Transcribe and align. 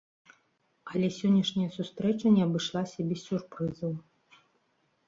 Але 0.93 1.07
сённяшняя 1.17 1.69
сустрэча 1.77 2.27
не 2.39 2.45
абышлася 2.49 2.99
без 3.13 3.19
сюрпрызаў. 3.29 3.93